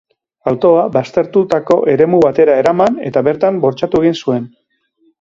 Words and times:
Autoan 0.51 0.89
baztertutako 0.95 1.77
eremu 1.97 2.23
batera 2.25 2.57
eraman 2.65 3.01
eta 3.13 3.27
bertan 3.31 3.63
bortxatu 3.67 4.05
egin 4.07 4.23
zuten. 4.25 4.53